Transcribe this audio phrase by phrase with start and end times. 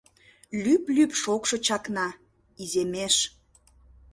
[0.63, 2.07] Лӱп-лӱп шокшо чакна,
[2.61, 3.15] иземеш.